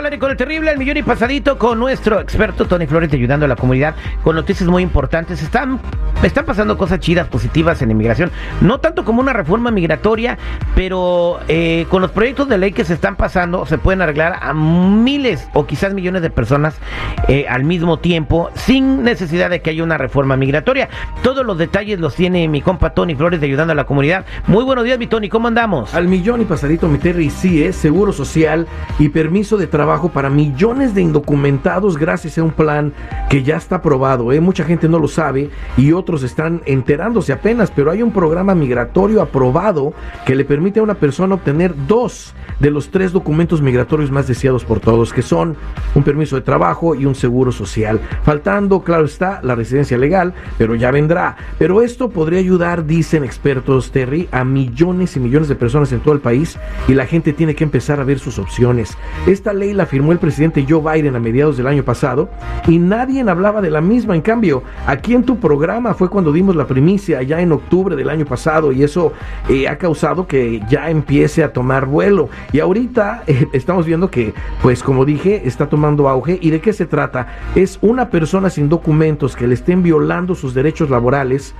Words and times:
con 0.00 0.30
el 0.30 0.36
terrible, 0.38 0.70
el 0.70 0.78
millón 0.78 0.96
y 0.96 1.02
pasadito, 1.02 1.58
con 1.58 1.78
nuestro 1.78 2.20
experto 2.20 2.64
Tony 2.64 2.86
Flores 2.86 3.12
ayudando 3.12 3.44
a 3.44 3.48
la 3.48 3.54
comunidad 3.54 3.94
con 4.24 4.34
noticias 4.34 4.66
muy 4.66 4.82
importantes. 4.82 5.42
Están, 5.42 5.78
están 6.22 6.46
pasando 6.46 6.78
cosas 6.78 7.00
chidas, 7.00 7.28
positivas 7.28 7.82
en 7.82 7.90
inmigración. 7.90 8.30
No 8.62 8.80
tanto 8.80 9.04
como 9.04 9.20
una 9.20 9.34
reforma 9.34 9.70
migratoria, 9.70 10.38
pero 10.74 11.40
eh, 11.48 11.84
con 11.90 12.00
los 12.00 12.12
proyectos 12.12 12.48
de 12.48 12.56
ley 12.56 12.72
que 12.72 12.86
se 12.86 12.94
están 12.94 13.14
pasando, 13.14 13.66
se 13.66 13.76
pueden 13.76 14.00
arreglar 14.00 14.38
a 14.40 14.54
miles 14.54 15.46
o 15.52 15.66
quizás 15.66 15.92
millones 15.92 16.22
de 16.22 16.30
personas 16.30 16.78
eh, 17.28 17.44
al 17.46 17.64
mismo 17.64 17.98
tiempo, 17.98 18.48
sin 18.54 19.02
necesidad 19.02 19.50
de 19.50 19.60
que 19.60 19.68
haya 19.68 19.84
una 19.84 19.98
reforma 19.98 20.34
migratoria. 20.34 20.88
Todos 21.22 21.44
los 21.44 21.58
detalles 21.58 22.00
los 22.00 22.14
tiene 22.14 22.48
mi 22.48 22.62
compa 22.62 22.94
Tony 22.94 23.14
Flores 23.14 23.38
de 23.38 23.46
ayudando 23.46 23.72
a 23.72 23.76
la 23.76 23.84
comunidad. 23.84 24.24
Muy 24.46 24.64
buenos 24.64 24.84
días, 24.84 24.98
mi 24.98 25.08
Tony, 25.08 25.28
¿cómo 25.28 25.46
andamos? 25.46 25.94
Al 25.94 26.08
millón 26.08 26.40
y 26.40 26.46
pasadito, 26.46 26.88
mi 26.88 26.96
Terry, 26.96 27.28
sí 27.28 27.62
es 27.62 27.76
seguro 27.76 28.14
social 28.14 28.66
y 28.98 29.10
permiso 29.10 29.58
de 29.58 29.66
trabajo 29.66 29.89
para 29.90 30.30
millones 30.30 30.94
de 30.94 31.02
indocumentados 31.02 31.98
gracias 31.98 32.38
a 32.38 32.44
un 32.44 32.52
plan 32.52 32.92
que 33.28 33.42
ya 33.42 33.56
está 33.56 33.76
aprobado. 33.76 34.32
¿eh? 34.32 34.40
Mucha 34.40 34.62
gente 34.64 34.88
no 34.88 35.00
lo 35.00 35.08
sabe 35.08 35.50
y 35.76 35.90
otros 35.90 36.22
están 36.22 36.62
enterándose 36.64 37.32
apenas, 37.32 37.72
pero 37.72 37.90
hay 37.90 38.00
un 38.00 38.12
programa 38.12 38.54
migratorio 38.54 39.20
aprobado 39.20 39.92
que 40.24 40.36
le 40.36 40.44
permite 40.44 40.78
a 40.78 40.84
una 40.84 40.94
persona 40.94 41.34
obtener 41.34 41.74
dos 41.88 42.34
de 42.60 42.70
los 42.70 42.90
tres 42.90 43.10
documentos 43.10 43.62
migratorios 43.62 44.12
más 44.12 44.28
deseados 44.28 44.64
por 44.64 44.78
todos, 44.78 45.12
que 45.12 45.22
son 45.22 45.56
un 45.94 46.04
permiso 46.04 46.36
de 46.36 46.42
trabajo 46.42 46.94
y 46.94 47.04
un 47.04 47.16
seguro 47.16 47.50
social. 47.50 48.00
Faltando, 48.22 48.82
claro 48.82 49.06
está, 49.06 49.40
la 49.42 49.56
residencia 49.56 49.98
legal, 49.98 50.34
pero 50.56 50.76
ya 50.76 50.92
vendrá. 50.92 51.36
Pero 51.58 51.82
esto 51.82 52.10
podría 52.10 52.38
ayudar, 52.38 52.86
dicen 52.86 53.24
expertos, 53.24 53.90
Terry, 53.90 54.28
a 54.30 54.44
millones 54.44 55.16
y 55.16 55.20
millones 55.20 55.48
de 55.48 55.56
personas 55.56 55.90
en 55.90 56.00
todo 56.00 56.14
el 56.14 56.20
país 56.20 56.58
y 56.86 56.94
la 56.94 57.06
gente 57.06 57.32
tiene 57.32 57.56
que 57.56 57.64
empezar 57.64 57.98
a 57.98 58.04
ver 58.04 58.20
sus 58.20 58.38
opciones. 58.38 58.96
Esta 59.26 59.52
ley 59.52 59.79
la 59.80 59.86
firmó 59.86 60.12
el 60.12 60.18
presidente 60.18 60.66
Joe 60.68 60.82
Biden 60.92 61.16
a 61.16 61.18
mediados 61.18 61.56
del 61.56 61.66
año 61.66 61.82
pasado 61.82 62.28
y 62.68 62.78
nadie 62.78 63.22
hablaba 63.22 63.62
de 63.62 63.70
la 63.70 63.80
misma. 63.80 64.14
En 64.14 64.20
cambio, 64.20 64.62
aquí 64.86 65.14
en 65.14 65.24
tu 65.24 65.38
programa 65.40 65.94
fue 65.94 66.10
cuando 66.10 66.32
dimos 66.32 66.54
la 66.54 66.66
primicia, 66.66 67.22
ya 67.22 67.40
en 67.40 67.50
octubre 67.50 67.96
del 67.96 68.10
año 68.10 68.26
pasado, 68.26 68.72
y 68.72 68.82
eso 68.82 69.14
eh, 69.48 69.68
ha 69.68 69.78
causado 69.78 70.26
que 70.26 70.60
ya 70.68 70.90
empiece 70.90 71.42
a 71.42 71.54
tomar 71.54 71.86
vuelo. 71.86 72.28
Y 72.52 72.60
ahorita 72.60 73.22
eh, 73.26 73.46
estamos 73.54 73.86
viendo 73.86 74.10
que, 74.10 74.34
pues 74.60 74.82
como 74.82 75.06
dije, 75.06 75.48
está 75.48 75.66
tomando 75.70 76.10
auge. 76.10 76.38
¿Y 76.42 76.50
de 76.50 76.60
qué 76.60 76.74
se 76.74 76.84
trata? 76.84 77.28
Es 77.54 77.78
una 77.80 78.10
persona 78.10 78.50
sin 78.50 78.68
documentos 78.68 79.34
que 79.34 79.46
le 79.46 79.54
estén 79.54 79.82
violando 79.82 80.34
sus 80.34 80.52
derechos 80.52 80.90
laborales, 80.90 81.54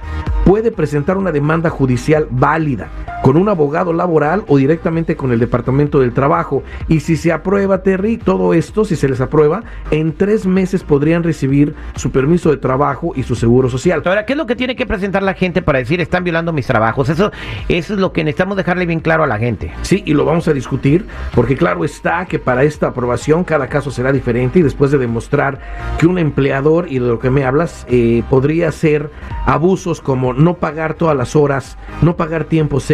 puede 0.44 0.70
presentar 0.70 1.16
una 1.16 1.32
demanda 1.32 1.70
judicial 1.70 2.26
válida 2.30 2.90
con 3.22 3.36
un 3.36 3.48
abogado 3.48 3.92
laboral 3.92 4.44
o 4.48 4.56
directamente 4.56 5.16
con 5.16 5.32
el 5.32 5.38
Departamento 5.38 6.00
del 6.00 6.12
Trabajo. 6.12 6.62
Y 6.88 7.00
si 7.00 7.16
se 7.16 7.32
aprueba, 7.32 7.82
Terry, 7.82 8.16
todo 8.16 8.54
esto, 8.54 8.84
si 8.84 8.96
se 8.96 9.08
les 9.08 9.20
aprueba, 9.20 9.62
en 9.90 10.14
tres 10.14 10.46
meses 10.46 10.82
podrían 10.82 11.22
recibir 11.22 11.74
su 11.96 12.10
permiso 12.10 12.50
de 12.50 12.56
trabajo 12.56 13.12
y 13.14 13.22
su 13.22 13.34
seguro 13.34 13.68
social. 13.68 14.02
Ahora, 14.04 14.24
¿qué 14.24 14.32
es 14.32 14.36
lo 14.36 14.46
que 14.46 14.56
tiene 14.56 14.76
que 14.76 14.86
presentar 14.86 15.22
la 15.22 15.34
gente 15.34 15.62
para 15.62 15.78
decir 15.78 16.00
están 16.00 16.24
violando 16.24 16.52
mis 16.52 16.66
trabajos? 16.66 17.08
Eso, 17.08 17.30
eso 17.68 17.94
es 17.94 18.00
lo 18.00 18.12
que 18.12 18.24
necesitamos 18.24 18.56
dejarle 18.56 18.86
bien 18.86 19.00
claro 19.00 19.24
a 19.24 19.26
la 19.26 19.38
gente. 19.38 19.72
Sí, 19.82 20.02
y 20.06 20.14
lo 20.14 20.24
vamos 20.24 20.48
a 20.48 20.52
discutir, 20.52 21.06
porque 21.34 21.56
claro 21.56 21.84
está 21.84 22.26
que 22.26 22.38
para 22.38 22.64
esta 22.64 22.88
aprobación 22.88 23.44
cada 23.44 23.68
caso 23.68 23.90
será 23.90 24.12
diferente 24.12 24.58
y 24.58 24.62
después 24.62 24.90
de 24.90 24.98
demostrar 24.98 25.60
que 25.98 26.06
un 26.06 26.18
empleador, 26.18 26.86
y 26.88 26.98
de 26.98 27.06
lo 27.06 27.18
que 27.18 27.30
me 27.30 27.44
hablas, 27.44 27.86
eh, 27.88 28.22
podría 28.30 28.72
ser 28.72 29.10
abusos 29.46 30.00
como 30.00 30.32
no 30.32 30.54
pagar 30.54 30.94
todas 30.94 31.16
las 31.16 31.36
horas, 31.36 31.76
no 32.02 32.16
pagar 32.16 32.44
tiempos 32.44 32.84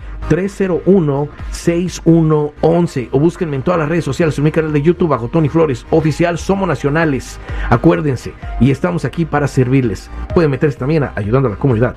O 3.12 3.18
búsquenme 3.18 3.56
en 3.56 3.62
todas 3.62 3.78
las 3.78 3.88
redes 3.88 4.04
sociales, 4.04 4.36
en 4.38 4.44
mi 4.44 4.50
canal 4.50 4.72
de 4.72 4.82
YouTube 4.82 5.08
bajo 5.08 5.28
Tony 5.28 5.48
Flores 5.48 5.86
Oficial. 5.90 6.38
Somos 6.38 6.68
nacionales. 6.68 7.38
Acuérdense. 7.70 8.32
Y 8.60 8.70
estamos 8.70 9.04
aquí 9.04 9.24
para 9.24 9.46
servirles. 9.48 10.10
Pueden 10.34 10.50
meterse 10.50 10.78
también 10.78 11.04
a 11.04 11.12
ayudando 11.14 11.48
a 11.48 11.52
la 11.52 11.56
comunidad. 11.56 11.94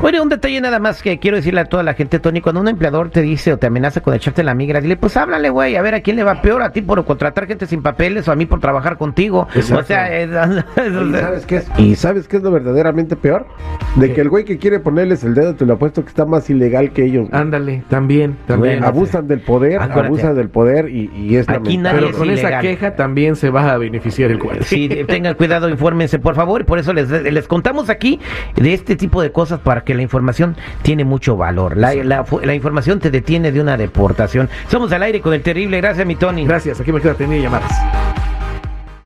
Bueno, 0.00 0.22
un 0.22 0.28
detalle 0.28 0.60
nada 0.60 0.78
más 0.78 1.02
que 1.02 1.18
quiero 1.18 1.36
decirle 1.36 1.60
a 1.60 1.64
toda 1.66 1.82
la 1.82 1.94
gente, 1.94 2.18
Tony. 2.18 2.40
Cuando 2.40 2.60
un 2.60 2.68
empleador 2.68 3.10
te 3.10 3.22
dice 3.22 3.52
o 3.52 3.58
te 3.58 3.66
amenaza 3.66 4.00
con 4.00 4.14
echarte 4.14 4.42
la 4.42 4.54
migra, 4.54 4.80
dile, 4.80 4.96
pues 4.96 5.16
háblale, 5.16 5.50
güey, 5.50 5.76
a 5.76 5.82
ver 5.82 5.94
a 5.94 6.00
quién 6.00 6.16
le 6.16 6.24
va 6.24 6.42
peor, 6.42 6.62
a 6.62 6.72
ti 6.72 6.82
por 6.82 7.04
contratar 7.04 7.46
gente 7.46 7.66
sin 7.66 7.82
papeles 7.82 8.28
o 8.28 8.32
a 8.32 8.36
mí 8.36 8.46
por 8.46 8.60
trabajar 8.60 8.98
contigo. 8.98 9.48
O 9.56 9.82
sea, 9.82 10.14
es, 10.18 10.30
¿Y 10.30 11.12
sabes 11.12 11.46
qué 11.46 11.56
es? 11.56 11.66
¿Y 11.78 11.96
sabes 11.96 12.28
qué 12.28 12.38
es 12.38 12.42
lo 12.42 12.50
verdaderamente 12.50 13.16
peor? 13.16 13.46
De 13.96 14.12
que 14.12 14.20
el 14.20 14.28
güey 14.28 14.44
que 14.44 14.58
quiere 14.58 14.80
ponerles 14.80 15.24
el 15.24 15.34
dedo, 15.34 15.54
te 15.54 15.66
lo 15.66 15.74
apuesto 15.74 16.02
que 16.02 16.08
está 16.08 16.24
más 16.24 16.48
ilegal 16.50 16.92
que 16.92 17.04
ellos. 17.04 17.28
Ándale, 17.32 17.67
también, 17.88 18.36
también. 18.46 18.84
abusan 18.84 19.26
del 19.28 19.40
poder, 19.40 19.80
abusan 19.80 20.34
del 20.34 20.48
poder 20.48 20.88
y, 20.88 21.36
es 21.36 21.48
Aquí 21.48 21.78
Pero 21.82 22.12
con 22.12 22.30
esa 22.30 22.60
queja 22.60 22.94
también 22.96 23.36
se 23.36 23.50
va 23.50 23.72
a 23.72 23.78
beneficiar 23.78 24.30
el 24.30 24.38
cuerpo. 24.38 24.64
Sí, 24.64 24.88
tengan 25.08 25.34
cuidado, 25.34 25.68
infórmense, 25.68 26.18
por 26.18 26.34
favor. 26.34 26.64
Por 26.64 26.78
eso 26.78 26.92
les, 26.92 27.10
les 27.10 27.48
contamos 27.48 27.90
aquí 27.90 28.20
de 28.56 28.74
este 28.74 28.96
tipo 28.96 29.22
de 29.22 29.32
cosas 29.32 29.60
para 29.60 29.82
que 29.82 29.94
la 29.94 30.02
información 30.02 30.56
tiene 30.82 31.04
mucho 31.04 31.36
valor. 31.36 31.76
La, 31.76 31.94
la, 31.94 32.54
información 32.54 32.98
te 32.98 33.10
detiene 33.10 33.52
de 33.52 33.60
una 33.60 33.76
deportación. 33.76 34.48
Somos 34.68 34.92
al 34.92 35.02
aire 35.02 35.20
con 35.20 35.34
el 35.34 35.42
terrible. 35.42 35.80
Gracias, 35.80 36.06
mi 36.06 36.16
Tony. 36.16 36.44
Gracias, 36.44 36.80
aquí 36.80 36.92
me 36.92 37.00
queda 37.00 37.14
tener 37.14 37.40
llamadas. 37.40 37.72